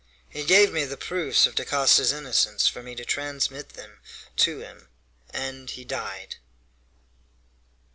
[0.27, 3.99] He gave me the proofs of Dacosta's innocence for me to transmit them
[4.37, 4.87] to him,
[5.29, 6.37] and he died."